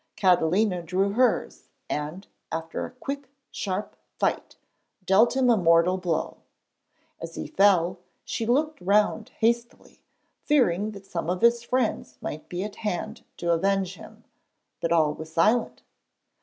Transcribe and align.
Catalina 0.15 0.81
drew 0.81 1.11
hers, 1.11 1.69
and, 1.87 2.25
after 2.51 2.83
a 2.83 2.89
quick 2.89 3.29
sharp 3.51 3.95
fight, 4.17 4.55
dealt 5.05 5.35
him 5.37 5.47
a 5.47 5.55
mortal 5.55 5.99
blow. 5.99 6.37
As 7.19 7.35
he 7.35 7.45
fell, 7.45 7.99
she 8.25 8.47
looked 8.47 8.81
round 8.81 9.29
hastily, 9.41 10.01
fearing 10.43 10.89
that 10.93 11.05
some 11.05 11.29
of 11.29 11.41
his 11.41 11.61
friends 11.61 12.17
might 12.19 12.49
be 12.49 12.63
at 12.63 12.77
hand 12.77 13.23
to 13.37 13.51
avenge 13.51 13.93
him, 13.93 14.23
but 14.79 14.91
all 14.91 15.13
was 15.13 15.31
silent. 15.31 15.83